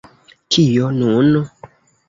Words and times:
Kio 0.55 0.89
nun? 0.97 1.31